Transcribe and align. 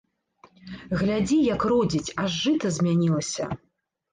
Глядзі, 1.01 1.37
як 1.55 1.61
родзіць, 1.73 2.13
аж 2.25 2.31
жыта 2.47 2.67
змянілася! 2.79 3.45